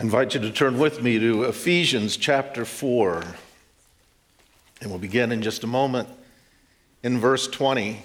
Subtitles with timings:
[0.00, 3.22] I invite you to turn with me to Ephesians chapter 4.
[4.80, 6.08] And we'll begin in just a moment
[7.02, 8.02] in verse 20.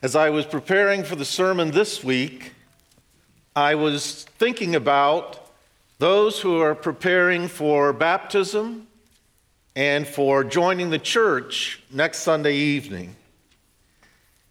[0.00, 2.54] As I was preparing for the sermon this week,
[3.54, 5.50] I was thinking about
[5.98, 8.86] those who are preparing for baptism
[9.74, 13.14] and for joining the church next Sunday evening.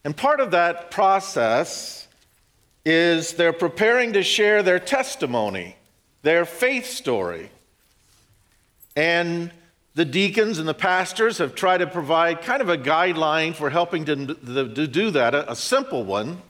[0.03, 2.04] And part of that process
[2.85, 5.75] is they're preparing to share their testimony,
[6.21, 7.49] their faith story.
[8.95, 9.51] And
[9.95, 14.05] the deacons and the pastors have tried to provide kind of a guideline for helping
[14.05, 16.41] to, to do that, a, simple one.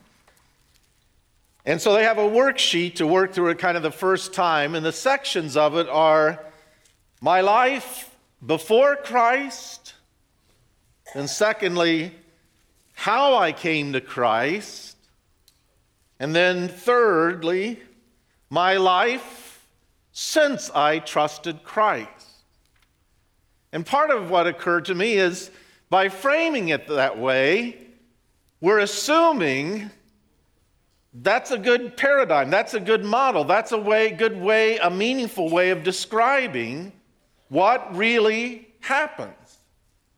[1.64, 4.74] And so they have a worksheet to work through it kind of the first time,
[4.74, 6.40] and the sections of it are
[7.20, 8.10] my life
[8.44, 9.94] before Christ,
[11.14, 12.12] and secondly,
[12.94, 14.95] how I came to Christ,
[16.18, 17.80] and then, thirdly,
[18.50, 19.66] my life
[20.12, 22.10] since I trusted Christ.
[23.72, 25.50] And part of what occurred to me is
[25.90, 27.76] by framing it that way,
[28.60, 29.90] we're assuming
[31.12, 35.50] that's a good paradigm, that's a good model, that's a way, good way, a meaningful
[35.50, 36.92] way of describing
[37.48, 39.58] what really happens,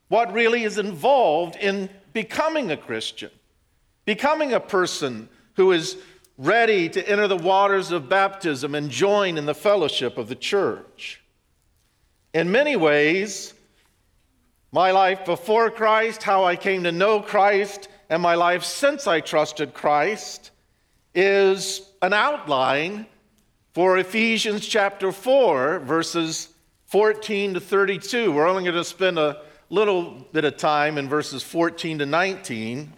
[0.07, 3.31] what really is involved in becoming a Christian,
[4.05, 5.27] becoming a person
[5.59, 5.97] who is
[6.37, 11.21] ready to enter the waters of baptism and join in the fellowship of the church.
[12.33, 13.53] In many ways,
[14.71, 19.19] my life before Christ, how I came to know Christ, and my life since I
[19.19, 20.51] trusted Christ
[21.13, 23.05] is an outline
[23.73, 26.53] for Ephesians chapter 4, verses
[26.85, 28.31] 14 to 32.
[28.31, 32.93] We're only going to spend a little bit of time in verses 14 to 19.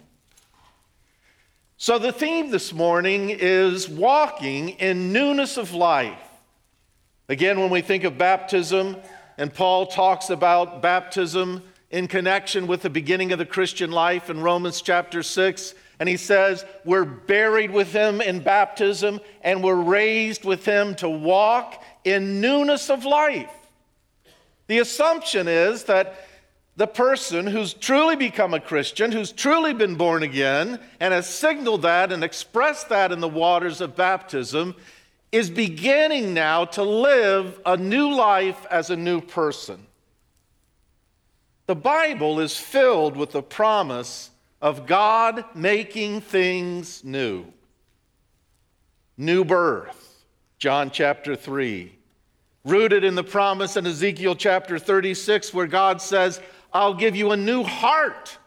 [1.82, 6.16] So, the theme this morning is walking in newness of life.
[7.28, 8.96] Again, when we think of baptism,
[9.36, 14.42] and Paul talks about baptism in connection with the beginning of the Christian life in
[14.42, 20.44] Romans chapter 6, and he says, We're buried with him in baptism, and we're raised
[20.44, 23.50] with him to walk in newness of life.
[24.68, 26.14] The assumption is that
[26.76, 31.82] the person who's truly become a Christian, who's truly been born again, and has signaled
[31.82, 34.74] that and expressed that in the waters of baptism,
[35.30, 39.86] is beginning now to live a new life as a new person.
[41.66, 47.46] The Bible is filled with the promise of God making things new.
[49.16, 50.24] New birth,
[50.58, 51.92] John chapter 3.
[52.64, 56.40] Rooted in the promise in Ezekiel chapter 36, where God says,
[56.72, 58.38] I'll give you a new heart.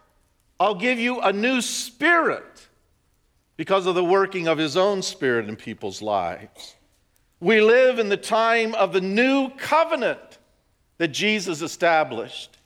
[0.58, 2.66] I'll give you a new spirit
[3.56, 6.76] because of the working of his own spirit in people's lives.
[7.40, 10.38] We live in the time of the new covenant
[10.98, 12.56] that Jesus established.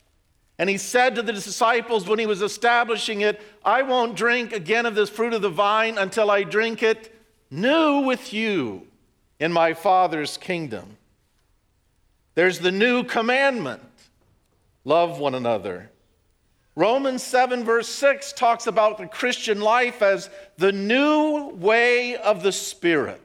[0.59, 4.87] And he said to the disciples when he was establishing it, I won't drink again
[4.87, 7.15] of this fruit of the vine until I drink it
[7.51, 8.87] new with you
[9.41, 10.99] in my Father's kingdom.
[12.35, 13.83] There's the new commandment
[14.91, 15.89] Love one another.
[16.75, 20.29] Romans 7, verse 6 talks about the Christian life as
[20.59, 23.23] the new way of the Spirit.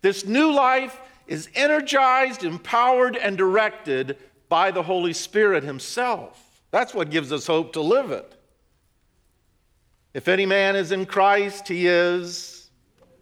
[0.00, 4.16] This new life is energized, empowered, and directed
[4.48, 6.62] by the Holy Spirit Himself.
[6.70, 8.34] That's what gives us hope to live it.
[10.14, 12.70] If any man is in Christ, he is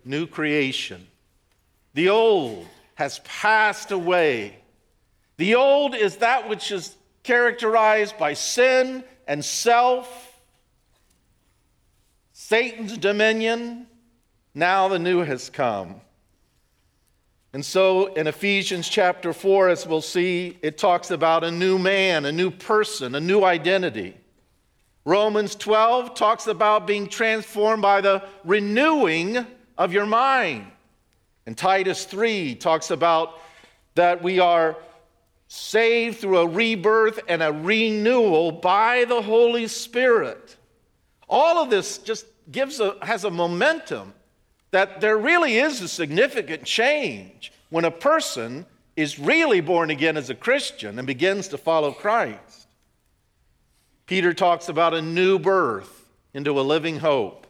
[0.04, 1.04] new creation.
[1.94, 4.58] The old has passed away.
[5.36, 6.94] The old is that which is
[7.26, 10.40] characterized by sin and self,
[12.32, 13.88] Satan's dominion.
[14.54, 16.00] Now the new has come.
[17.52, 22.26] And so in Ephesians chapter 4, as we'll see, it talks about a new man,
[22.26, 24.16] a new person, a new identity.
[25.04, 29.44] Romans 12 talks about being transformed by the renewing
[29.76, 30.66] of your mind.
[31.44, 33.40] And Titus 3 talks about
[33.94, 34.76] that we are
[35.48, 40.56] saved through a rebirth and a renewal by the Holy Spirit.
[41.28, 44.12] All of this just gives a, has a momentum
[44.70, 48.66] that there really is a significant change when a person
[48.96, 52.66] is really born again as a Christian and begins to follow Christ.
[54.06, 57.46] Peter talks about a new birth into a living hope.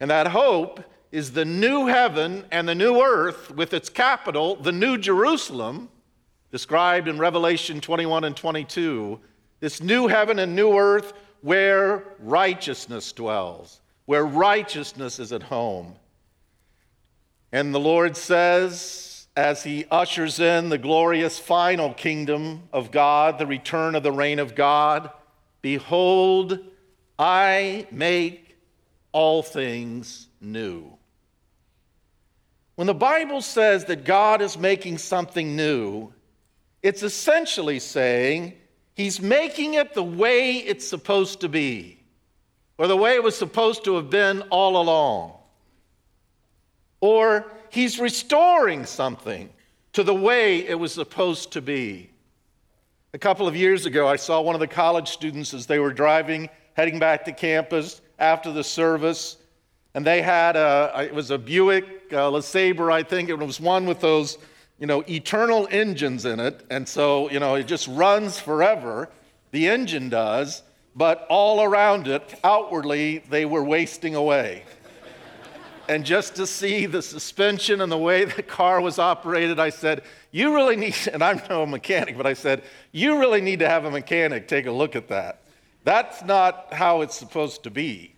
[0.00, 4.72] And that hope is the new heaven and the new earth with its capital, the
[4.72, 5.88] new Jerusalem,
[6.50, 9.20] described in Revelation 21 and 22,
[9.60, 15.94] this new heaven and new earth where righteousness dwells, where righteousness is at home.
[17.52, 23.46] And the Lord says, as he ushers in the glorious final kingdom of God, the
[23.46, 25.10] return of the reign of God,
[25.62, 26.58] Behold,
[27.18, 28.56] I make
[29.12, 30.96] all things new.
[32.76, 36.12] When the Bible says that God is making something new,
[36.82, 38.54] it's essentially saying
[38.94, 42.00] he's making it the way it's supposed to be,
[42.78, 45.34] or the way it was supposed to have been all along.
[47.00, 49.50] Or he's restoring something
[49.92, 52.10] to the way it was supposed to be.
[53.14, 55.92] A couple of years ago, I saw one of the college students as they were
[55.92, 59.38] driving, heading back to campus after the service,
[59.94, 63.30] and they had a, it was a Buick uh, LeSabre, I think.
[63.30, 64.38] It was one with those,
[64.78, 66.64] you know, eternal engines in it.
[66.70, 69.08] And so, you know, it just runs forever.
[69.50, 70.62] The engine does,
[70.94, 74.64] but all around it, outwardly, they were wasting away.
[75.88, 80.02] and just to see the suspension and the way the car was operated, I said,
[80.30, 83.84] You really need, and I'm no mechanic, but I said, You really need to have
[83.84, 85.42] a mechanic take a look at that.
[85.84, 88.14] That's not how it's supposed to be.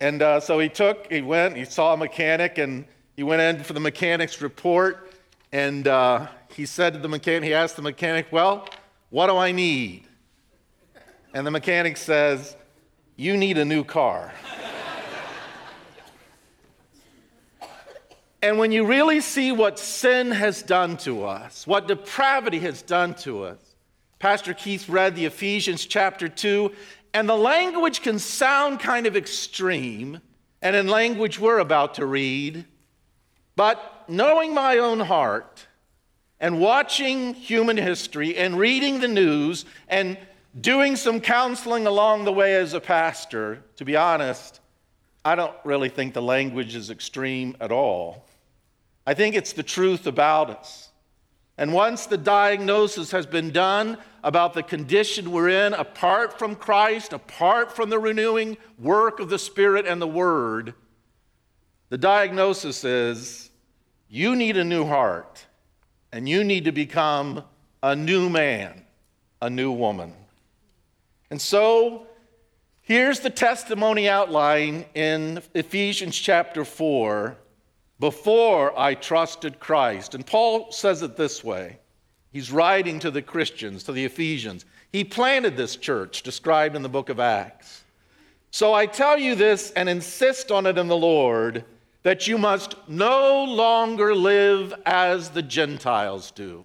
[0.00, 2.84] And uh, so he took, he went, he saw a mechanic, and
[3.16, 5.11] he went in for the mechanic's report.
[5.52, 8.66] And uh, he said to the mechanic, he asked the mechanic, Well,
[9.10, 10.08] what do I need?
[11.34, 12.56] And the mechanic says,
[13.16, 14.32] You need a new car.
[18.44, 23.14] And when you really see what sin has done to us, what depravity has done
[23.18, 23.76] to us,
[24.18, 26.72] Pastor Keith read the Ephesians chapter 2,
[27.14, 30.20] and the language can sound kind of extreme,
[30.60, 32.64] and in language we're about to read,
[33.62, 35.68] but knowing my own heart
[36.40, 40.18] and watching human history and reading the news and
[40.60, 44.58] doing some counseling along the way as a pastor, to be honest,
[45.24, 48.26] I don't really think the language is extreme at all.
[49.06, 50.90] I think it's the truth about us.
[51.56, 57.12] And once the diagnosis has been done about the condition we're in, apart from Christ,
[57.12, 60.74] apart from the renewing work of the Spirit and the Word,
[61.90, 63.50] the diagnosis is
[64.14, 65.46] you need a new heart
[66.12, 67.42] and you need to become
[67.82, 68.82] a new man,
[69.40, 70.12] a new woman.
[71.30, 72.06] And so
[72.82, 77.38] here's the testimony outline in Ephesians chapter 4
[78.00, 80.14] before I trusted Christ.
[80.14, 81.78] And Paul says it this way
[82.32, 84.66] He's writing to the Christians, to the Ephesians.
[84.92, 87.82] He planted this church described in the book of Acts.
[88.50, 91.64] So I tell you this and insist on it in the Lord
[92.02, 96.64] that you must no longer live as the Gentiles do.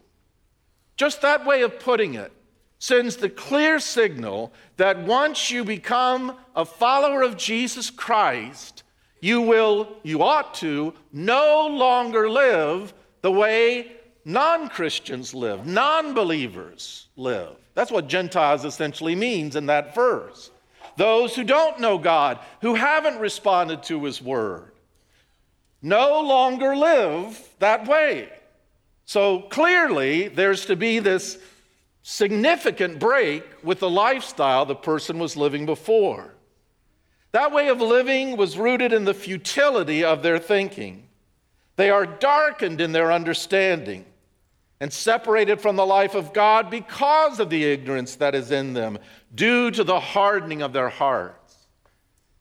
[0.96, 2.32] Just that way of putting it
[2.80, 8.84] sends the clear signal that once you become a follower of Jesus Christ,
[9.20, 13.92] you will, you ought to, no longer live the way
[14.26, 17.56] non Christians live, non believers live.
[17.74, 20.52] That's what Gentiles essentially means in that verse.
[20.98, 24.72] Those who don't know God, who haven't responded to His word,
[25.88, 28.30] no longer live that way.
[29.06, 31.38] So clearly, there's to be this
[32.04, 36.34] significant break with the lifestyle the person was living before.
[37.32, 41.08] That way of living was rooted in the futility of their thinking.
[41.76, 44.06] They are darkened in their understanding
[44.80, 49.00] and separated from the life of God because of the ignorance that is in them,
[49.34, 51.37] due to the hardening of their hearts.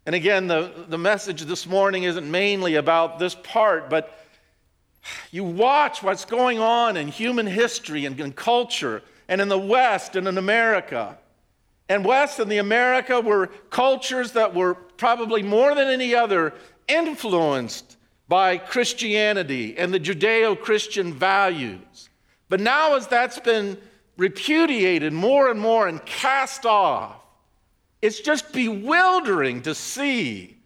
[0.06, 4.16] And again, the, the message this morning isn't mainly about this part, but
[5.32, 10.14] you watch what's going on in human history and in culture and in the West
[10.14, 11.18] and in America.
[11.88, 16.54] And West and the America were cultures that were probably more than any other
[16.86, 17.96] influenced
[18.28, 22.10] by Christianity and the Judeo Christian values.
[22.48, 23.76] But now, as that's been
[24.16, 27.16] repudiated more and more and cast off,
[28.02, 30.56] it's just bewildering to see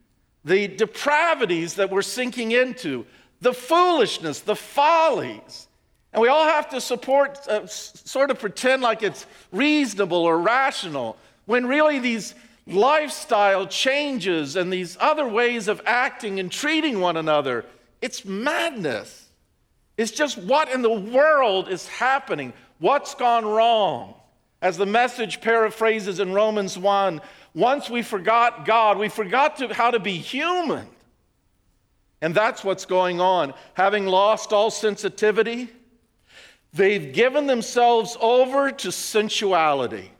[0.44, 3.06] the depravities that we're sinking into,
[3.40, 5.68] the foolishness, the follies
[6.12, 11.16] and we all have to support, uh, sort of pretend like it's reasonable or rational,
[11.46, 12.34] when really these
[12.66, 17.64] lifestyle changes and these other ways of acting and treating one another,
[18.02, 19.28] it's madness.
[19.96, 22.52] It's just what in the world is happening?
[22.78, 24.14] What's gone wrong?
[24.62, 27.20] As the message paraphrases in Romans 1,
[27.54, 30.86] once we forgot God, we forgot to, how to be human.
[32.20, 33.54] And that's what's going on.
[33.74, 35.70] Having lost all sensitivity,
[36.72, 40.10] They've given themselves over to sensuality.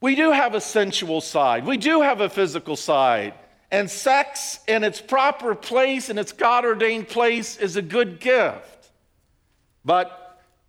[0.00, 3.34] We do have a sensual side, we do have a physical side.
[3.70, 8.90] And sex in its proper place, in its God ordained place, is a good gift.
[9.84, 10.23] But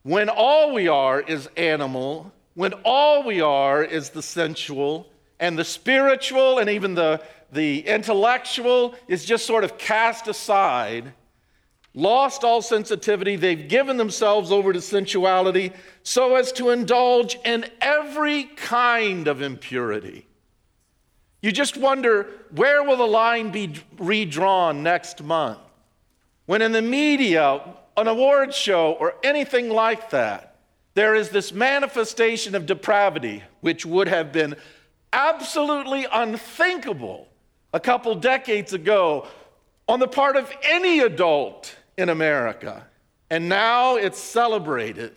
[0.06, 5.08] when all we are is animal, when all we are is the sensual,
[5.40, 7.20] and the spiritual and even the,
[7.52, 11.12] the intellectual is just sort of cast aside,
[11.96, 18.44] lost all sensitivity, they've given themselves over to sensuality so as to indulge in every
[18.44, 20.28] kind of impurity.
[21.42, 25.58] You just wonder where will the line be redrawn next month?
[26.46, 27.60] When in the media,
[27.98, 30.56] an award show, or anything like that,
[30.96, 34.56] there is this manifestation of depravity, which would have been
[35.12, 37.28] absolutely unthinkable
[37.74, 39.28] a couple decades ago
[39.88, 42.88] on the part of any adult in America.
[43.30, 45.14] And now it's celebrated,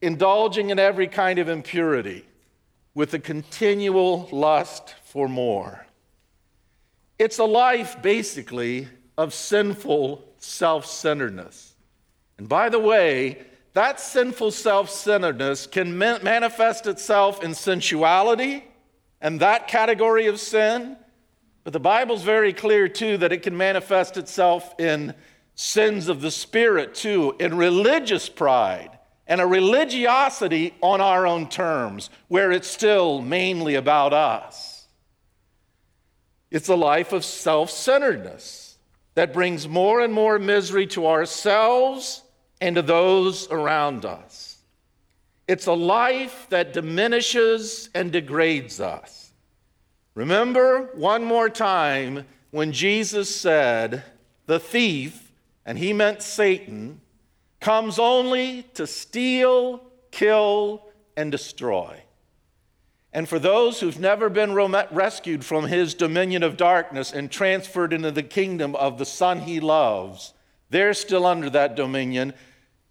[0.00, 2.24] indulging in every kind of impurity
[2.94, 5.86] with a continual lust for more.
[7.18, 11.74] It's a life, basically, of sinful self centeredness.
[12.38, 18.64] And by the way, that sinful self centeredness can manifest itself in sensuality
[19.20, 20.96] and that category of sin.
[21.64, 25.14] But the Bible's very clear, too, that it can manifest itself in
[25.54, 32.08] sins of the Spirit, too, in religious pride and a religiosity on our own terms,
[32.28, 34.86] where it's still mainly about us.
[36.50, 38.67] It's a life of self centeredness
[39.18, 42.22] that brings more and more misery to ourselves
[42.60, 44.58] and to those around us.
[45.48, 49.32] It's a life that diminishes and degrades us.
[50.14, 54.04] Remember one more time when Jesus said,
[54.46, 55.32] The thief,
[55.66, 57.00] and he meant Satan,
[57.60, 59.82] comes only to steal,
[60.12, 60.84] kill,
[61.16, 62.00] and destroy.
[63.12, 68.10] And for those who've never been rescued from his dominion of darkness and transferred into
[68.10, 70.34] the kingdom of the Son he loves,
[70.70, 72.34] they're still under that dominion.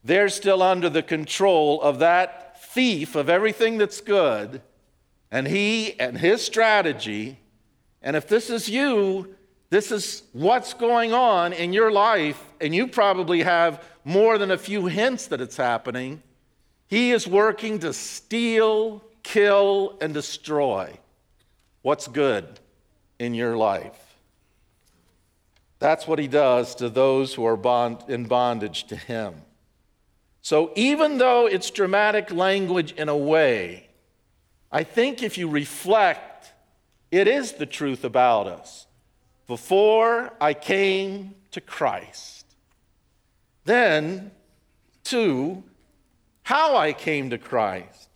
[0.04, 4.62] They're still under the control of that thief of everything that's good.
[5.30, 7.38] And he and his strategy,
[8.02, 9.36] and if this is you,
[9.70, 14.58] this is what's going on in your life, and you probably have more than a
[14.58, 16.24] few hints that it's happening.
[16.88, 20.98] He is working to steal, kill, and destroy
[21.82, 22.62] what's good
[23.20, 24.16] in your life.
[25.80, 29.42] That's what he does to those who are bond, in bondage to him.
[30.42, 33.90] So even though it's dramatic language in a way,
[34.72, 36.54] I think if you reflect,
[37.12, 38.88] it is the truth about us
[39.46, 42.46] before I came to Christ.
[43.66, 44.32] Then,
[45.04, 45.64] two,
[46.44, 48.07] how I came to Christ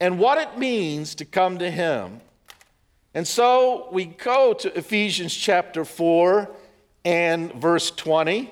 [0.00, 2.20] and what it means to come to Him.
[3.14, 6.50] And so we go to Ephesians chapter 4
[7.04, 8.50] and verse 20.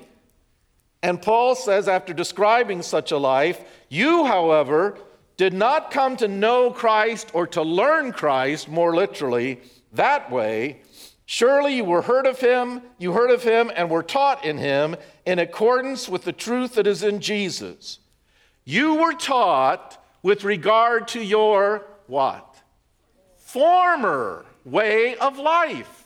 [1.02, 4.98] And Paul says, after describing such a life, you, however,
[5.36, 9.60] did not come to know Christ or to learn Christ, more literally,
[9.92, 10.80] that way
[11.28, 14.94] Surely you were heard of him, you heard of him and were taught in him
[15.26, 17.98] in accordance with the truth that is in Jesus.
[18.64, 22.62] You were taught with regard to your what?
[23.36, 26.04] Former way of life.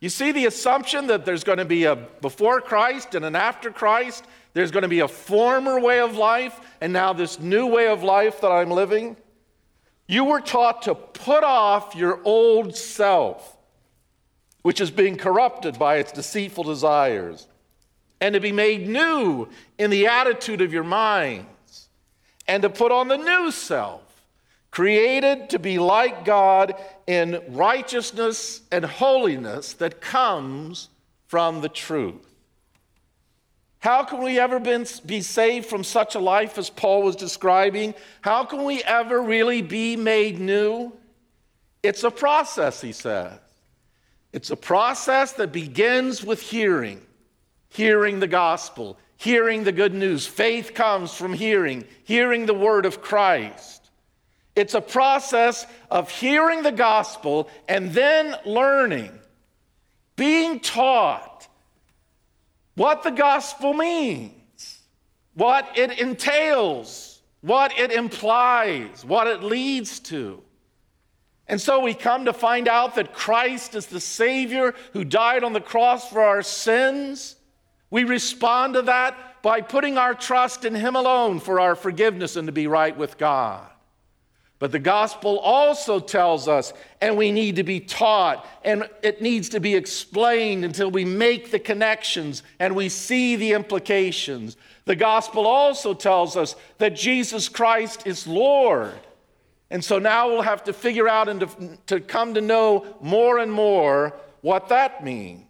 [0.00, 3.70] You see the assumption that there's going to be a before Christ and an after
[3.70, 7.88] Christ, there's going to be a former way of life, and now this new way
[7.88, 9.16] of life that I'm living.
[10.06, 13.58] You were taught to put off your old self
[14.62, 17.46] which is being corrupted by its deceitful desires,
[18.20, 21.46] and to be made new in the attitude of your minds,
[22.50, 24.02] and to put on the new self,
[24.72, 26.74] created to be like God
[27.06, 30.88] in righteousness and holiness that comes
[31.28, 32.26] from the truth.
[33.78, 37.94] How can we ever be saved from such a life as Paul was describing?
[38.20, 40.92] How can we ever really be made new?
[41.84, 43.38] It's a process, he says.
[44.32, 47.00] It's a process that begins with hearing,
[47.68, 50.26] hearing the gospel, hearing the good news.
[50.26, 53.90] Faith comes from hearing, hearing the word of Christ.
[54.56, 59.12] It's a process of hearing the gospel and then learning,
[60.16, 61.48] being taught
[62.76, 64.80] what the gospel means,
[65.34, 70.42] what it entails, what it implies, what it leads to.
[71.46, 75.52] And so we come to find out that Christ is the Savior who died on
[75.52, 77.36] the cross for our sins.
[77.90, 82.46] We respond to that by putting our trust in Him alone for our forgiveness and
[82.46, 83.66] to be right with God.
[84.60, 89.48] But the gospel also tells us, and we need to be taught, and it needs
[89.50, 94.58] to be explained until we make the connections and we see the implications.
[94.84, 99.00] The gospel also tells us that Jesus Christ is Lord.
[99.70, 103.38] And so now we'll have to figure out and to, to come to know more
[103.38, 105.46] and more what that means.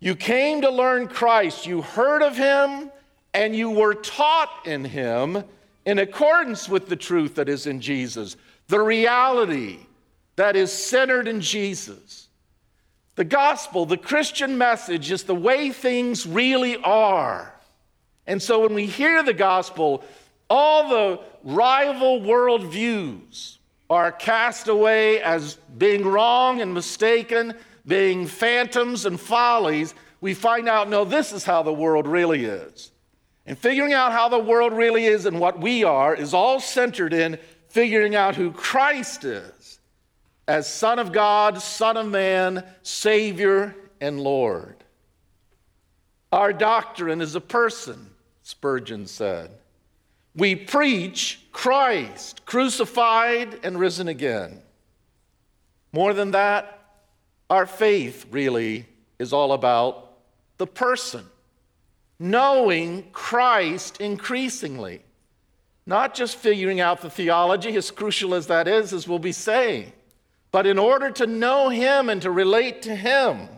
[0.00, 2.90] You came to learn Christ, you heard of him,
[3.34, 5.44] and you were taught in him
[5.84, 8.36] in accordance with the truth that is in Jesus,
[8.68, 9.78] the reality
[10.36, 12.28] that is centered in Jesus.
[13.16, 17.54] The gospel, the Christian message, is the way things really are.
[18.26, 20.02] And so when we hear the gospel,
[20.48, 23.58] all the rival worldviews
[23.90, 27.54] are cast away as being wrong and mistaken,
[27.86, 29.94] being phantoms and follies.
[30.20, 32.90] We find out, no, this is how the world really is.
[33.46, 37.12] And figuring out how the world really is and what we are is all centered
[37.12, 39.78] in figuring out who Christ is
[40.46, 44.76] as Son of God, Son of Man, Savior, and Lord.
[46.32, 48.10] Our doctrine is a person,
[48.42, 49.50] Spurgeon said.
[50.34, 54.60] We preach Christ, crucified and risen again.
[55.92, 56.79] More than that,
[57.50, 58.86] our faith really
[59.18, 60.12] is all about
[60.56, 61.26] the person
[62.20, 65.00] knowing Christ increasingly.
[65.86, 69.92] Not just figuring out the theology, as crucial as that is, as we'll be saying,
[70.52, 73.48] but in order to know Him and to relate to Him.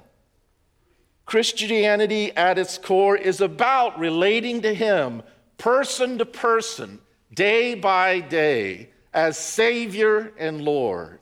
[1.26, 5.22] Christianity at its core is about relating to Him
[5.58, 7.00] person to person,
[7.34, 11.21] day by day, as Savior and Lord.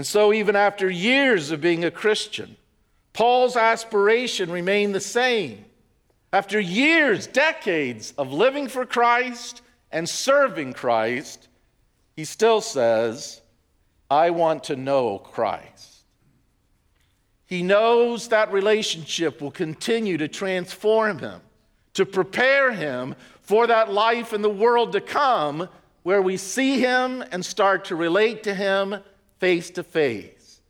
[0.00, 2.56] And so, even after years of being a Christian,
[3.12, 5.66] Paul's aspiration remained the same
[6.32, 9.60] after years, decades of living for Christ
[9.92, 11.48] and serving Christ,
[12.16, 13.42] he still says,
[14.10, 16.06] I want to know Christ.
[17.44, 21.42] He knows that relationship will continue to transform him,
[21.92, 25.68] to prepare him for that life in the world to come
[26.04, 29.02] where we see him and start to relate to him
[29.40, 30.60] face to face.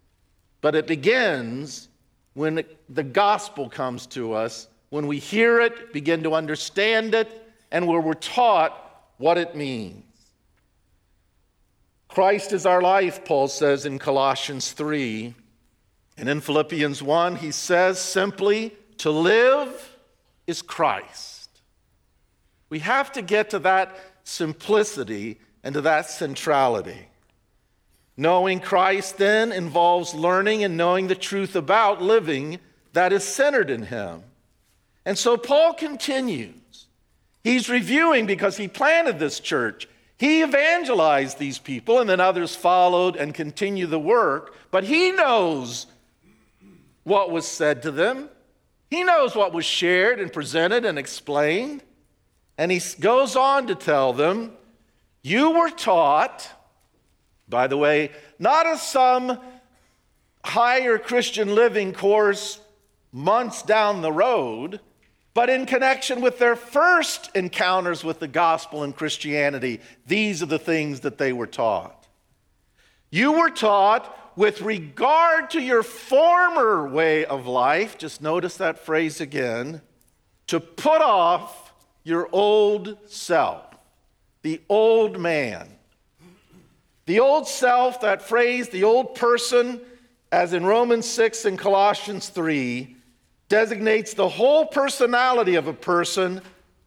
[0.63, 1.89] But it begins
[2.33, 7.31] when the gospel comes to us when we hear it, begin to understand it,
[7.71, 10.05] and where we're taught what it means.
[12.09, 15.33] Christ is our life, Paul says in Colossians 3.
[16.19, 19.97] And in Philippians 1, he says simply, to live
[20.49, 21.49] is Christ.
[22.69, 27.07] We have to get to that simplicity and to that centrality.
[28.21, 32.59] Knowing Christ then involves learning and knowing the truth about living
[32.93, 34.23] that is centered in Him.
[35.07, 36.85] And so Paul continues.
[37.43, 39.89] He's reviewing because he planted this church.
[40.19, 44.55] He evangelized these people, and then others followed and continued the work.
[44.71, 45.87] But he knows
[47.05, 48.29] what was said to them,
[48.91, 51.83] he knows what was shared and presented and explained.
[52.59, 54.53] And he goes on to tell them,
[55.23, 56.51] You were taught,
[57.51, 59.39] by the way, not as some
[60.45, 62.61] higher Christian living course
[63.13, 64.81] months down the road
[65.33, 70.59] but in connection with their first encounters with the gospel and Christianity, these are the
[70.59, 72.07] things that they were taught.
[73.11, 79.21] You were taught with regard to your former way of life, just notice that phrase
[79.21, 79.83] again,
[80.49, 83.65] to put off your old self,
[84.43, 85.69] the old man.
[87.07, 89.81] The old self, that phrase, the old person,
[90.31, 92.97] as in Romans 6 and Colossians 3,
[93.49, 96.41] designates the whole personality of a person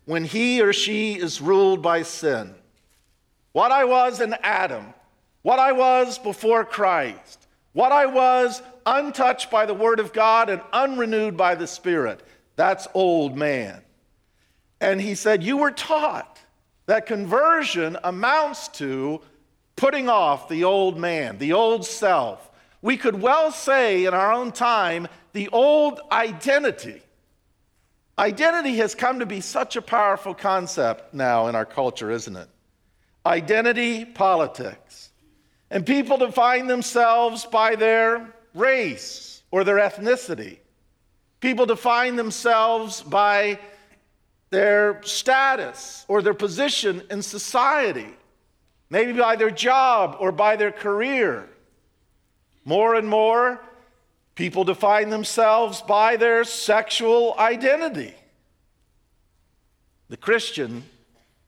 [0.05, 2.55] when he or she is ruled by sin.
[3.51, 4.93] What I was in Adam,
[5.41, 10.61] what I was before Christ, what I was untouched by the Word of God and
[10.71, 12.21] unrenewed by the Spirit,
[12.55, 13.81] that's old man.
[14.79, 16.39] And he said, You were taught
[16.85, 19.21] that conversion amounts to
[19.75, 22.49] putting off the old man, the old self.
[22.81, 27.01] We could well say in our own time the old identity.
[28.17, 32.47] Identity has come to be such a powerful concept now in our culture, isn't it?
[33.25, 35.09] Identity politics.
[35.71, 40.59] And people define themselves by their race or their ethnicity.
[41.39, 43.59] People define themselves by
[44.51, 48.07] their status or their position in society,
[48.93, 51.49] maybe by their job or by their career.
[52.63, 53.59] More and more,
[54.35, 58.15] People define themselves by their sexual identity.
[60.09, 60.83] The Christian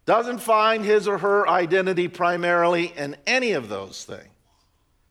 [0.05, 4.29] doesn't find his or her identity primarily in any of those things.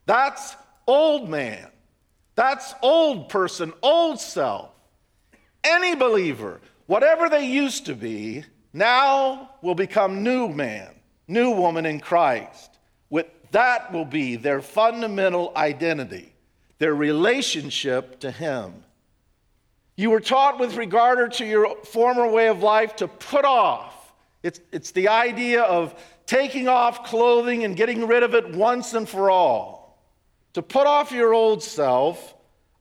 [0.07, 0.55] That's
[0.87, 1.69] old man.
[2.37, 4.71] That's old person, old self.
[5.65, 10.91] Any believer, whatever they used to be, now will become new man,
[11.27, 12.79] new woman in Christ.
[13.11, 16.35] With that will be their fundamental identity,
[16.79, 18.85] their relationship to him.
[19.97, 24.13] You were taught with regard to your former way of life to put off.
[24.43, 25.95] It's, it's the idea of
[26.27, 30.03] taking off clothing and getting rid of it once and for all.
[30.55, 32.35] To put off your old self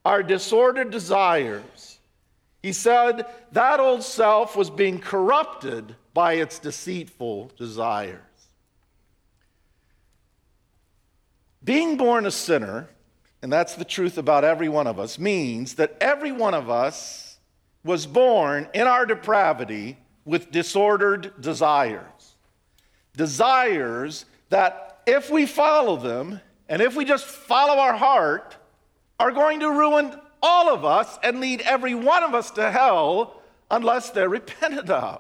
[0.06, 2.00] our disordered desires.
[2.62, 8.20] He said that old self was being corrupted by its deceitful desires.
[11.64, 12.90] Being born a sinner
[13.44, 17.40] and that's the truth about every one of us, means that every one of us
[17.84, 22.38] was born in our depravity with disordered desires.
[23.18, 28.56] Desires that, if we follow them, and if we just follow our heart,
[29.20, 33.42] are going to ruin all of us and lead every one of us to hell
[33.70, 35.20] unless they're repented of.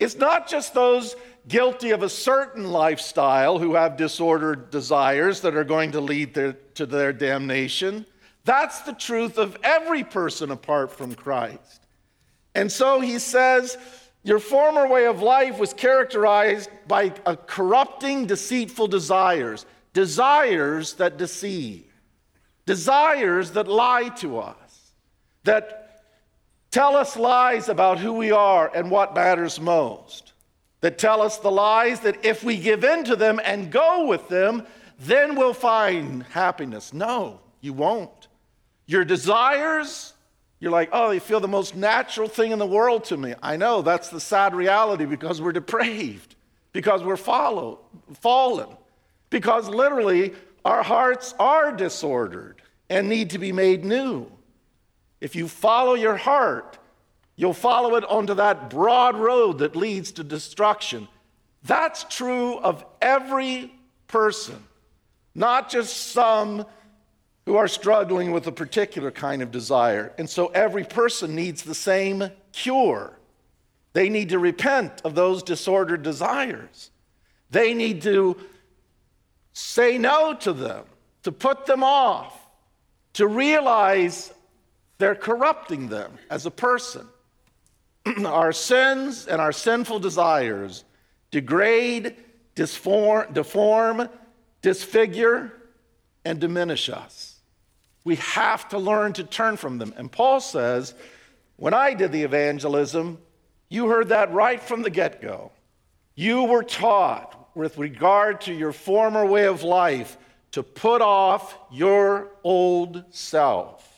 [0.00, 1.14] It's not just those
[1.46, 6.54] guilty of a certain lifestyle who have disordered desires that are going to lead their,
[6.74, 8.06] to their damnation.
[8.44, 11.86] That's the truth of every person apart from Christ.
[12.54, 13.76] And so he says,
[14.22, 21.84] Your former way of life was characterized by a corrupting, deceitful desires, desires that deceive,
[22.64, 24.92] desires that lie to us,
[25.44, 25.79] that
[26.70, 30.30] tell us lies about who we are and what matters most
[30.80, 34.28] that tell us the lies that if we give in to them and go with
[34.28, 34.66] them,
[34.98, 36.92] then we'll find happiness.
[36.92, 38.28] No, you won't.
[38.86, 40.14] Your desires,
[40.58, 43.34] you're like, oh, you feel the most natural thing in the world to me.
[43.42, 46.34] I know that's the sad reality because we're depraved,
[46.72, 47.78] because we're followed,
[48.20, 48.68] fallen,
[49.28, 54.30] because literally our hearts are disordered and need to be made new.
[55.20, 56.78] If you follow your heart,
[57.40, 61.08] You'll follow it onto that broad road that leads to destruction.
[61.62, 63.72] That's true of every
[64.08, 64.62] person,
[65.34, 66.66] not just some
[67.46, 70.12] who are struggling with a particular kind of desire.
[70.18, 73.18] And so every person needs the same cure.
[73.94, 76.90] They need to repent of those disordered desires.
[77.50, 78.36] They need to
[79.54, 80.84] say no to them,
[81.22, 82.38] to put them off,
[83.14, 84.30] to realize
[85.00, 87.08] they're corrupting them as a person.
[88.24, 90.84] our sins and our sinful desires
[91.30, 92.16] degrade,
[92.54, 94.08] disform, deform,
[94.62, 95.52] disfigure,
[96.24, 97.38] and diminish us.
[98.04, 99.94] We have to learn to turn from them.
[99.96, 100.94] And Paul says,
[101.56, 103.18] when I did the evangelism,
[103.68, 105.52] you heard that right from the get go.
[106.14, 110.16] You were taught, with regard to your former way of life,
[110.52, 113.89] to put off your old self.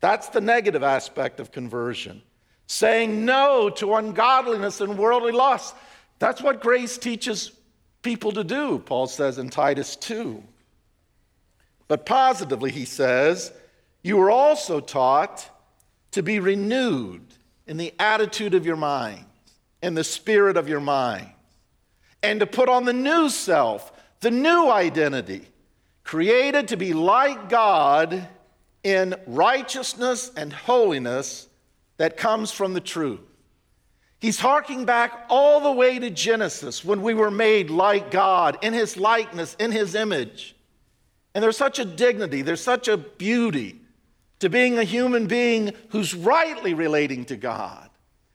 [0.00, 2.22] That's the negative aspect of conversion
[2.66, 5.74] saying no to ungodliness and worldly lust.
[6.18, 7.52] That's what grace teaches
[8.02, 10.42] people to do, Paul says in Titus 2.
[11.88, 13.52] But positively, he says,
[14.02, 15.48] you were also taught
[16.12, 17.22] to be renewed
[17.66, 19.24] in the attitude of your mind,
[19.82, 21.28] in the spirit of your mind,
[22.22, 25.48] and to put on the new self, the new identity,
[26.02, 28.28] created to be like God
[28.86, 31.48] in righteousness and holiness
[31.96, 33.18] that comes from the truth.
[34.20, 38.72] He's harking back all the way to Genesis when we were made like God, in
[38.72, 40.54] His likeness, in His image.
[41.34, 43.80] And there's such a dignity, there's such a beauty
[44.38, 47.90] to being a human being who's rightly relating to God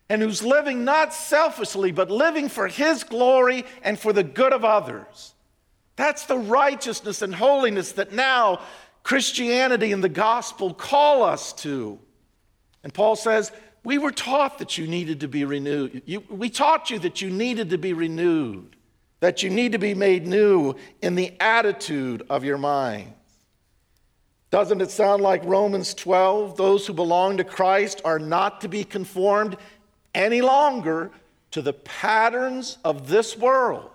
[0.10, 4.66] and who's living not selfishly, but living for His glory and for the good of
[4.66, 5.34] others.
[5.96, 8.62] That's the righteousness and holiness that now
[9.04, 12.00] Christianity and the gospel call us to.
[12.84, 13.52] And Paul says,
[13.84, 16.04] We were taught that you needed to be renewed.
[16.06, 18.76] You, we taught you that you needed to be renewed,
[19.20, 23.14] that you need to be made new in the attitude of your mind.
[24.52, 26.58] Doesn't it sound like Romans 12?
[26.58, 29.56] Those who belong to Christ are not to be conformed
[30.14, 31.10] any longer
[31.52, 33.90] to the patterns of this world.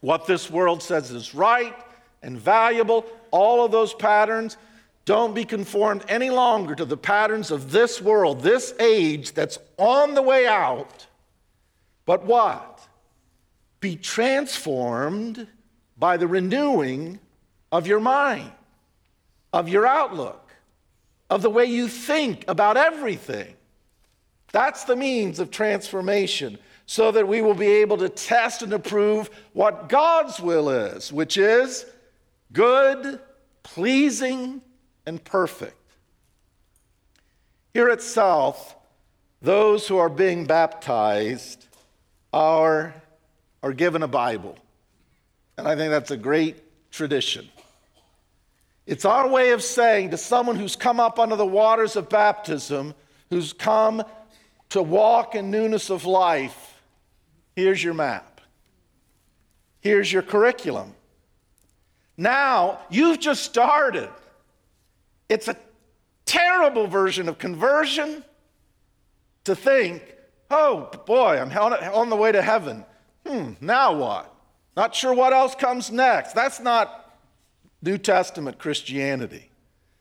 [0.00, 1.74] What this world says is right
[2.22, 4.56] and valuable, all of those patterns
[5.04, 10.14] don't be conformed any longer to the patterns of this world, this age that's on
[10.14, 11.06] the way out.
[12.04, 12.86] But what?
[13.80, 15.46] Be transformed
[15.96, 17.20] by the renewing
[17.72, 18.52] of your mind,
[19.52, 20.50] of your outlook,
[21.30, 23.54] of the way you think about everything.
[24.52, 26.58] That's the means of transformation.
[26.88, 31.36] so that we will be able to test and approve what God's will is, which
[31.36, 31.84] is
[32.52, 33.20] good,
[33.62, 34.62] pleasing,
[35.06, 35.74] and perfect.
[37.74, 38.74] Here at South,
[39.40, 41.66] those who are being baptized
[42.32, 42.94] are,
[43.62, 44.56] are given a Bible.
[45.56, 47.48] And I think that's a great tradition.
[48.86, 52.94] It's our way of saying to someone who's come up under the waters of baptism,
[53.28, 54.02] who's come
[54.70, 56.80] to walk in newness of life,
[57.54, 58.40] here's your map.
[59.80, 60.94] Here's your curriculum.
[62.18, 64.10] Now, you've just started.
[65.28, 65.56] It's a
[66.26, 68.24] terrible version of conversion
[69.44, 70.02] to think,
[70.50, 72.84] oh boy, I'm on the way to heaven.
[73.24, 74.34] Hmm, now what?
[74.76, 76.34] Not sure what else comes next.
[76.34, 77.16] That's not
[77.82, 79.50] New Testament Christianity.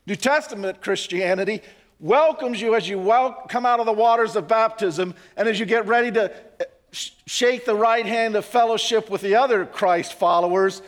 [0.08, 1.62] New Testament Christianity
[2.00, 5.66] welcomes you as you wel- come out of the waters of baptism and as you
[5.66, 10.82] get ready to uh, shake the right hand of fellowship with the other Christ followers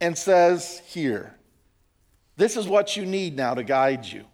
[0.00, 1.34] and says, Here,
[2.36, 4.24] this is what you need now to guide you.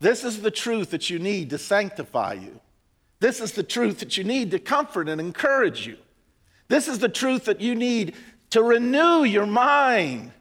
[0.00, 2.60] This is the truth that you need to sanctify you.
[3.20, 5.96] This is the truth that you need to comfort and encourage you.
[6.66, 8.14] This is the truth that you need
[8.50, 10.32] to renew your mind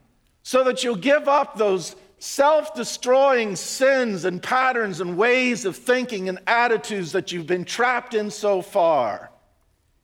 [0.44, 6.30] so that you'll give up those self destroying sins and patterns and ways of thinking
[6.30, 9.32] and attitudes that you've been trapped in so far.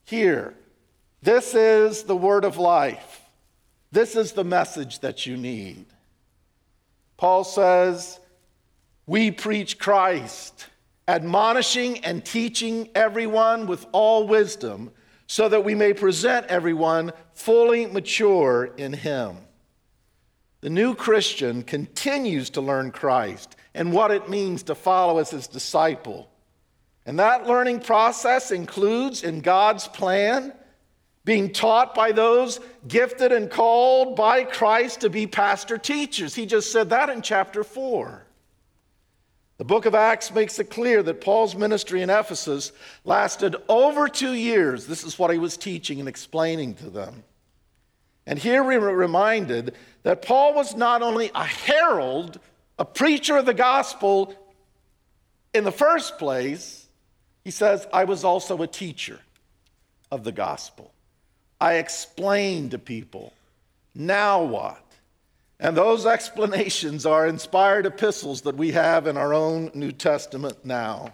[0.06, 0.54] Here,
[1.22, 3.27] this is the word of life.
[3.92, 5.86] This is the message that you need.
[7.18, 8.20] Paul says,
[9.06, 10.68] We preach Christ,
[11.08, 14.92] admonishing and teaching everyone with all wisdom,
[15.26, 19.38] so that we may present everyone fully mature in Him.
[20.62, 25.48] The new Christian continues to learn Christ and what it means to follow as his
[25.48, 26.30] disciple.
[27.06, 30.52] And that learning process includes, in God's plan,
[31.28, 36.34] being taught by those gifted and called by Christ to be pastor teachers.
[36.34, 38.26] He just said that in chapter 4.
[39.58, 42.72] The book of Acts makes it clear that Paul's ministry in Ephesus
[43.04, 44.88] lasted over two years.
[44.88, 47.26] This is what he was teaching and explaining to them.
[48.26, 52.40] And here we were reminded that Paul was not only a herald,
[52.80, 54.34] a preacher of the gospel
[55.54, 56.88] in the first place,
[57.44, 59.20] he says, I was also a teacher
[60.10, 60.94] of the gospel.
[61.60, 63.34] I explain to people,
[63.96, 64.84] now what?
[65.60, 71.14] And those explanations are inspired epistles that we have in our own New Testament now.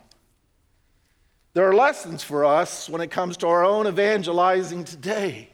[1.53, 5.49] There are lessons for us when it comes to our own evangelizing today.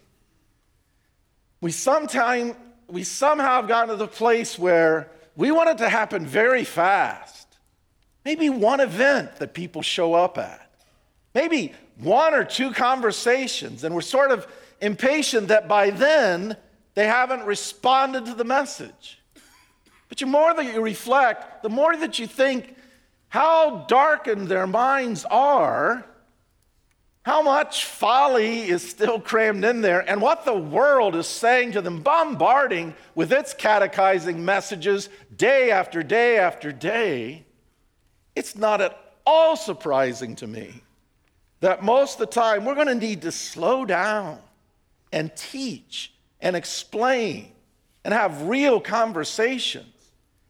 [1.62, 2.56] We sometime
[2.88, 7.48] we somehow have gotten to the place where we want it to happen very fast.
[8.26, 10.70] Maybe one event that people show up at.
[11.36, 14.48] Maybe one or two conversations, and we're sort of
[14.82, 16.56] impatient that by then
[16.96, 19.20] they haven't responded to the message.
[20.08, 22.76] But the more that you reflect, the more that you think
[23.30, 26.06] how darkened their minds are
[27.24, 31.82] how much folly is still crammed in there, and what the world is saying to
[31.82, 37.46] them, bombarding with its catechizing messages day after day after day,
[38.36, 40.82] it's not at all surprising to me
[41.60, 44.40] that most of the time we're going to need to slow down
[45.12, 47.52] and teach and explain
[48.04, 49.86] and have real conversations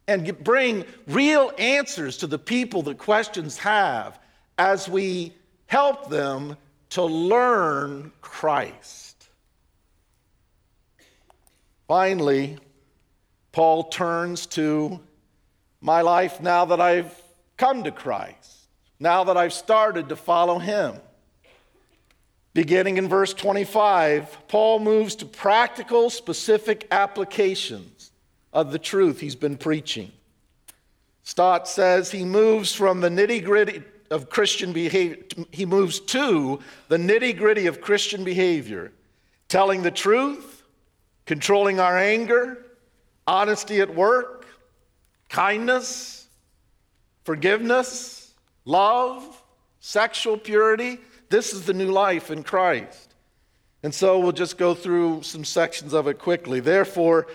[0.08, 4.19] and bring real answers to the people that questions have
[4.58, 5.34] as we
[5.67, 6.58] help them
[6.89, 9.30] to learn Christ.
[11.88, 12.58] Finally,
[13.52, 15.00] Paul turns to
[15.82, 17.19] my life now that I've
[17.58, 18.67] come to Christ,
[19.00, 20.95] now that I've started to follow him.
[22.60, 28.12] Beginning in verse 25, Paul moves to practical, specific applications
[28.52, 30.12] of the truth he's been preaching.
[31.24, 36.98] Stott says he moves from the nitty gritty of Christian behavior, he moves to the
[36.98, 38.91] nitty gritty of Christian behavior,
[39.48, 40.63] telling the truth,
[41.26, 42.65] controlling our anger,
[43.26, 44.45] honesty at work,
[45.30, 46.28] kindness,
[47.24, 48.34] forgiveness,
[48.65, 49.41] love,
[49.80, 51.00] sexual purity.
[51.30, 53.13] This is the new life in Christ.
[53.84, 56.60] And so we'll just go through some sections of it quickly.
[56.60, 57.28] Therefore,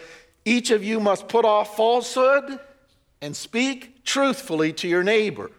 [0.45, 2.59] each of you must put off falsehood
[3.23, 5.51] and speak truthfully to your neighbor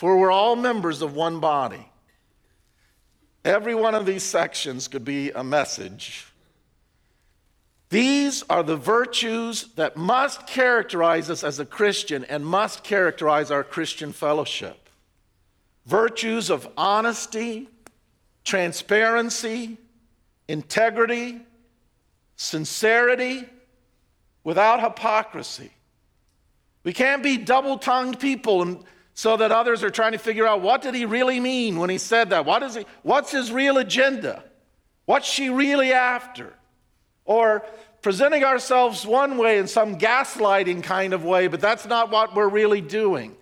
[0.00, 1.86] for we're all members of one body.
[3.44, 6.26] Every one of these sections could be a message.
[7.90, 13.62] These are the virtues that must characterize us as a Christian and must characterize our
[13.62, 14.88] Christian fellowship
[15.84, 17.68] virtues of honesty,
[18.50, 19.78] transparency,
[20.48, 21.38] integrity,
[22.34, 23.44] sincerity,
[24.42, 25.70] without hypocrisy.
[26.82, 28.84] We can't be double tongued people and
[29.14, 31.98] so that others are trying to figure out what did he really mean when he
[31.98, 32.44] said that?
[32.44, 34.42] What is he, what's his real agenda?
[35.04, 36.52] What's she really after?
[37.24, 37.64] Or
[38.02, 42.48] presenting ourselves one way in some gaslighting kind of way, but that's not what we're
[42.48, 43.36] really doing.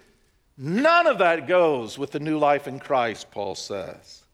[0.58, 4.24] None of that goes with the new life in Christ, Paul says.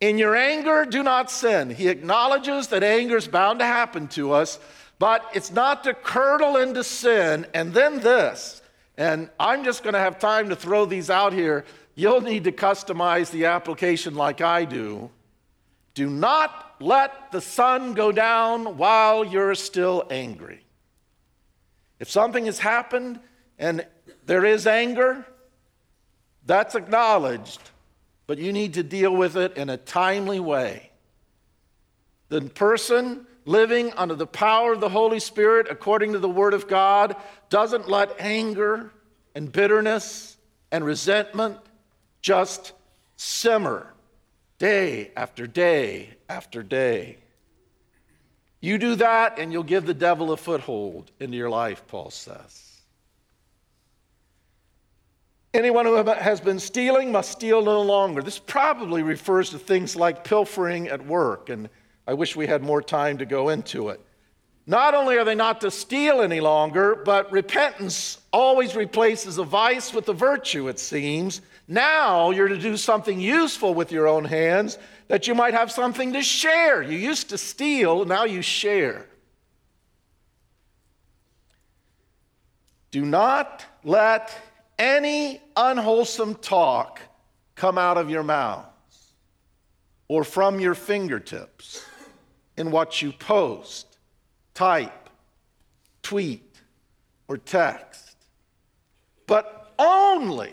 [0.00, 1.70] In your anger, do not sin.
[1.70, 4.58] He acknowledges that anger is bound to happen to us,
[4.98, 7.46] but it's not to curdle into sin.
[7.54, 8.60] And then this,
[8.98, 11.64] and I'm just going to have time to throw these out here.
[11.94, 15.10] You'll need to customize the application like I do.
[15.94, 20.62] Do not let the sun go down while you're still angry.
[21.98, 23.18] If something has happened
[23.58, 23.86] and
[24.26, 25.24] there is anger,
[26.44, 27.60] that's acknowledged,
[28.26, 30.90] but you need to deal with it in a timely way.
[32.28, 36.66] The person living under the power of the Holy Spirit, according to the Word of
[36.66, 37.16] God,
[37.48, 38.90] doesn't let anger
[39.34, 40.36] and bitterness
[40.72, 41.58] and resentment
[42.20, 42.72] just
[43.16, 43.94] simmer
[44.58, 47.18] day after day after day.
[48.60, 52.65] You do that, and you'll give the devil a foothold into your life, Paul says.
[55.56, 58.20] Anyone who has been stealing must steal no longer.
[58.20, 61.70] This probably refers to things like pilfering at work, and
[62.06, 63.98] I wish we had more time to go into it.
[64.66, 69.94] Not only are they not to steal any longer, but repentance always replaces a vice
[69.94, 71.40] with a virtue, it seems.
[71.66, 74.76] Now you're to do something useful with your own hands
[75.08, 76.82] that you might have something to share.
[76.82, 79.06] You used to steal, now you share.
[82.90, 84.38] Do not let
[84.78, 87.00] any unwholesome talk
[87.54, 88.66] come out of your mouths
[90.08, 91.84] or from your fingertips
[92.56, 93.98] in what you post,
[94.54, 95.10] type,
[96.02, 96.60] tweet,
[97.28, 98.16] or text,
[99.26, 100.52] but only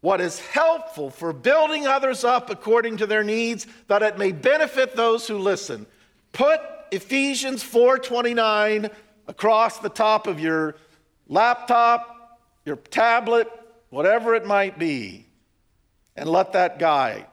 [0.00, 4.94] what is helpful for building others up according to their needs that it may benefit
[4.94, 5.86] those who listen.
[6.32, 6.60] Put
[6.90, 8.90] ephesians 4.29
[9.26, 10.76] across the top of your
[11.26, 12.17] laptop
[12.68, 13.50] your tablet
[13.90, 15.26] whatever it might be
[16.14, 17.26] and let that guide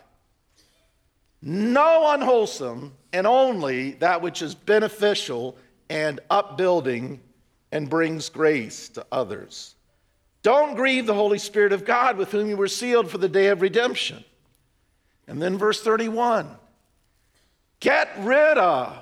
[1.42, 5.56] no unwholesome and only that which is beneficial
[5.90, 7.20] and upbuilding
[7.72, 9.76] and brings grace to others
[10.46, 13.48] don't grieve the Holy Spirit of God with whom you were sealed for the day
[13.48, 14.24] of redemption.
[15.28, 16.48] And then verse 31
[17.80, 18.96] get rid of,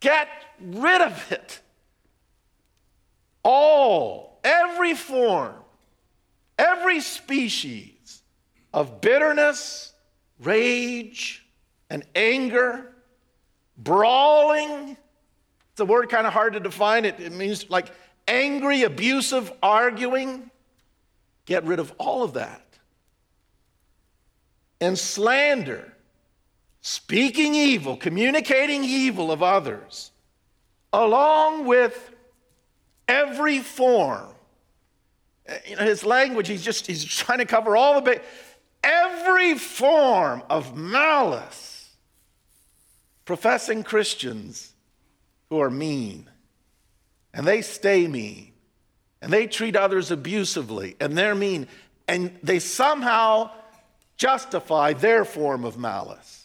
[0.00, 0.28] get
[0.60, 1.60] rid of it.
[3.44, 5.54] All, every form,
[6.58, 8.22] every species
[8.72, 9.92] of bitterness,
[10.38, 11.44] rage,
[11.90, 12.92] and anger,
[13.76, 14.96] brawling.
[15.72, 17.04] It's a word kind of hard to define.
[17.04, 17.88] It, it means like
[18.28, 20.50] angry, abusive, arguing.
[21.46, 22.60] Get rid of all of that.
[24.80, 25.94] And slander,
[26.80, 30.10] speaking evil, communicating evil of others,
[30.92, 32.12] along with
[33.08, 34.33] every form.
[35.48, 38.20] Uh, you know, his language, he's just he's trying to cover all the
[38.82, 41.90] every form of malice.
[43.24, 44.72] Professing Christians
[45.48, 46.28] who are mean
[47.32, 48.52] and they stay mean
[49.22, 51.66] and they treat others abusively and they're mean
[52.06, 53.50] and they somehow
[54.16, 56.44] justify their form of malice.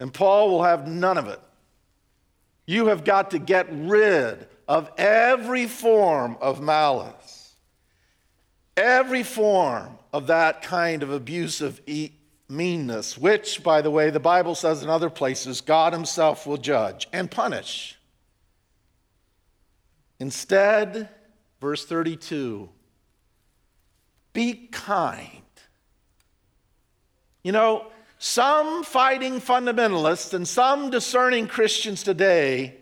[0.00, 1.40] And Paul will have none of it.
[2.66, 7.41] You have got to get rid of every form of malice,
[8.76, 11.80] every form of that kind of abusive
[12.48, 17.08] meanness, which, by the way, the Bible says in other places, God Himself will judge
[17.12, 17.98] and punish.
[20.18, 21.08] Instead,
[21.60, 22.68] verse 32
[24.32, 25.42] be kind.
[27.42, 27.86] You know,
[28.18, 32.76] some fighting fundamentalists and some discerning Christians today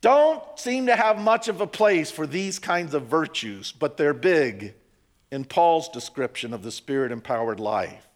[0.00, 4.14] don't seem to have much of a place for these kinds of virtues, but they're
[4.14, 4.74] big
[5.34, 8.06] in Paul's description of the spirit empowered life.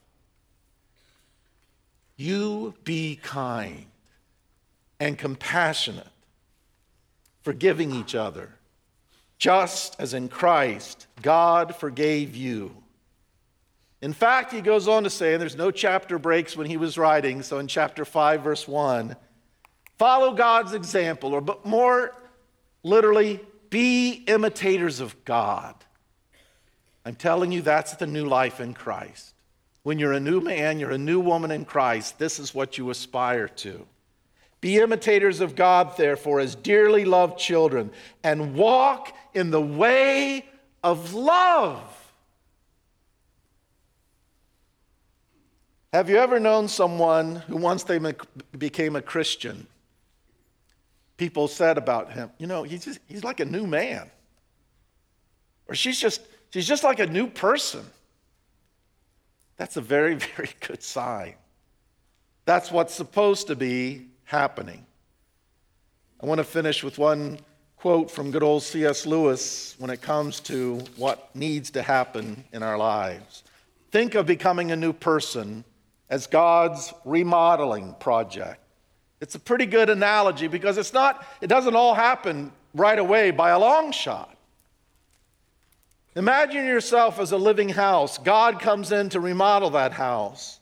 [2.16, 3.86] You be kind
[5.00, 6.06] and compassionate
[7.42, 8.50] forgiving each other,
[9.36, 12.72] just as in Christ God forgave you.
[14.00, 16.96] In fact, he goes on to say, and there's no chapter breaks when he was
[16.96, 19.16] writing, so in chapter 5, verse 1,
[19.98, 22.14] follow God's example, or but more
[22.84, 23.40] literally,
[23.70, 25.74] be imitators of God.
[27.08, 29.32] I'm telling you, that's the new life in Christ.
[29.82, 32.90] When you're a new man, you're a new woman in Christ, this is what you
[32.90, 33.86] aspire to.
[34.60, 37.92] Be imitators of God, therefore, as dearly loved children,
[38.22, 40.44] and walk in the way
[40.84, 41.80] of love.
[45.94, 47.98] Have you ever known someone who, once they
[48.58, 49.66] became a Christian,
[51.16, 54.10] people said about him, you know, he's, just, he's like a new man?
[55.68, 56.20] Or she's just,
[56.50, 57.84] she's just like a new person.
[59.56, 61.34] That's a very, very good sign.
[62.44, 64.86] That's what's supposed to be happening.
[66.20, 67.38] I want to finish with one
[67.76, 69.06] quote from good old C.S.
[69.06, 73.44] Lewis when it comes to what needs to happen in our lives.
[73.90, 75.64] Think of becoming a new person
[76.10, 78.60] as God's remodeling project.
[79.20, 83.50] It's a pretty good analogy because it's not, it doesn't all happen right away by
[83.50, 84.36] a long shot.
[86.18, 88.18] Imagine yourself as a living house.
[88.18, 90.58] God comes in to remodel that house.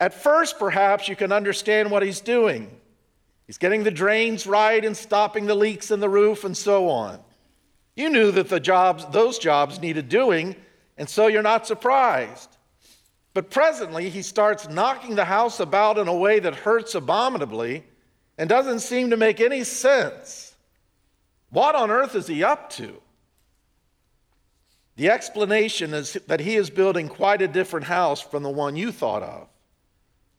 [0.00, 2.68] At first, perhaps you can understand what he's doing.
[3.46, 7.20] He's getting the drains right and stopping the leaks in the roof and so on.
[7.94, 10.56] You knew that the jobs, those jobs needed doing,
[10.96, 12.56] and so you're not surprised.
[13.34, 17.84] But presently, he starts knocking the house about in a way that hurts abominably
[18.36, 20.56] and doesn't seem to make any sense.
[21.50, 23.00] What on earth is he up to?
[24.98, 28.90] The explanation is that he is building quite a different house from the one you
[28.90, 29.48] thought of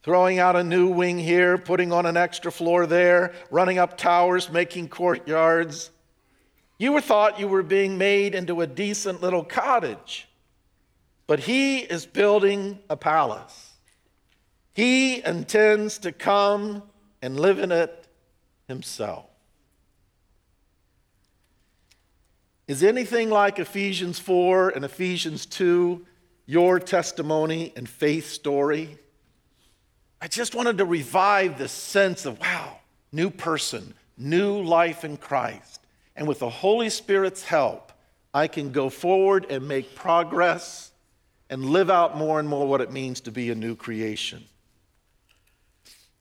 [0.03, 4.51] throwing out a new wing here, putting on an extra floor there, running up towers,
[4.51, 5.91] making courtyards.
[6.77, 10.27] You were thought you were being made into a decent little cottage,
[11.25, 13.73] but he is building a palace.
[14.73, 16.83] He intends to come
[17.21, 18.07] and live in it
[18.67, 19.28] himself.
[22.69, 26.05] Is anything like Ephesians 4 and Ephesians 2
[26.45, 28.99] your testimony and faith story?
[30.21, 32.77] I just wanted to revive this sense of, wow,
[33.11, 35.81] new person, new life in Christ.
[36.15, 37.91] And with the Holy Spirit's help,
[38.35, 40.91] I can go forward and make progress
[41.49, 44.43] and live out more and more what it means to be a new creation.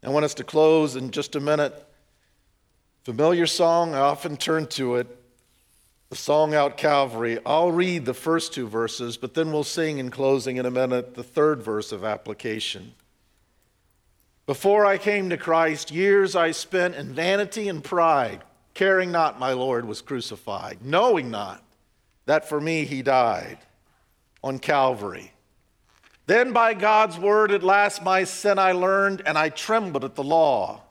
[0.03, 1.87] I want us to close in just a minute.
[3.05, 5.18] Familiar song, I often turn to it.
[6.11, 7.39] The song At Calvary.
[7.45, 11.15] I'll read the first two verses, but then we'll sing in closing in a minute
[11.15, 12.95] the third verse of application.
[14.47, 18.43] Before I came to Christ, years I spent in vanity and pride,
[18.73, 21.63] caring not my Lord was crucified, knowing not
[22.25, 23.59] that for me he died
[24.43, 25.33] on Calvary.
[26.25, 30.25] Then by God's word at last my sin I learned, and I trembled at the
[30.25, 30.85] law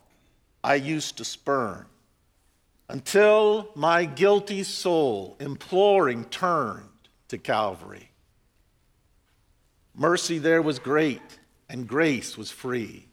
[0.63, 1.87] I used to spurn,
[2.89, 6.87] until my guilty soul, imploring, turned
[7.27, 8.11] to Calvary.
[9.95, 13.07] Mercy there was great, and grace was free.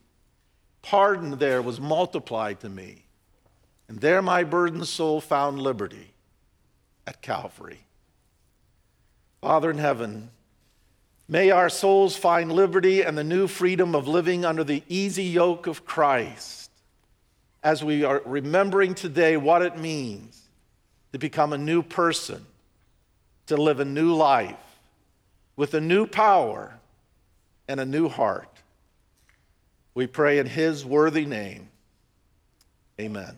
[0.82, 3.06] Pardon there was multiplied to me.
[3.88, 6.14] And there my burdened soul found liberty
[7.06, 7.80] at Calvary.
[9.40, 10.30] Father in heaven,
[11.28, 15.66] may our souls find liberty and the new freedom of living under the easy yoke
[15.66, 16.63] of Christ
[17.64, 20.42] as we are remembering today what it means
[21.12, 22.44] to become a new person,
[23.46, 24.56] to live a new life
[25.56, 26.74] with a new power
[27.66, 28.48] and a new heart.
[29.94, 31.68] We pray in his worthy name.
[33.00, 33.34] Amen.